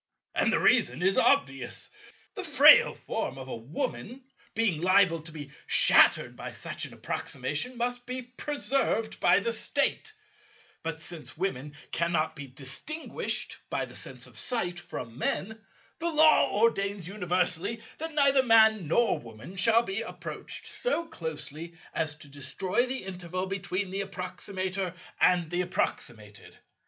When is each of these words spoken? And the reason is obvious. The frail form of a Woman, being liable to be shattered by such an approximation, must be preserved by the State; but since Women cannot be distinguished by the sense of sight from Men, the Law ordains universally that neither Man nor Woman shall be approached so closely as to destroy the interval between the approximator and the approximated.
And 0.33 0.51
the 0.51 0.57
reason 0.57 1.03
is 1.03 1.19
obvious. 1.19 1.87
The 2.33 2.43
frail 2.43 2.95
form 2.95 3.37
of 3.37 3.47
a 3.47 3.55
Woman, 3.55 4.23
being 4.55 4.81
liable 4.81 5.21
to 5.21 5.31
be 5.31 5.51
shattered 5.67 6.35
by 6.35 6.49
such 6.49 6.85
an 6.85 6.93
approximation, 6.95 7.77
must 7.77 8.07
be 8.07 8.23
preserved 8.23 9.19
by 9.19 9.39
the 9.41 9.53
State; 9.53 10.11
but 10.81 10.99
since 11.01 11.37
Women 11.37 11.75
cannot 11.91 12.35
be 12.35 12.47
distinguished 12.47 13.59
by 13.69 13.85
the 13.85 13.95
sense 13.95 14.25
of 14.25 14.39
sight 14.39 14.79
from 14.79 15.19
Men, 15.19 15.61
the 15.99 16.09
Law 16.09 16.49
ordains 16.51 17.07
universally 17.07 17.79
that 17.99 18.15
neither 18.15 18.41
Man 18.41 18.87
nor 18.87 19.19
Woman 19.19 19.55
shall 19.55 19.83
be 19.83 20.01
approached 20.01 20.65
so 20.65 21.05
closely 21.05 21.75
as 21.93 22.15
to 22.15 22.27
destroy 22.27 22.87
the 22.87 23.03
interval 23.03 23.45
between 23.45 23.91
the 23.91 24.01
approximator 24.01 24.95
and 25.19 25.51
the 25.51 25.61
approximated. 25.61 26.57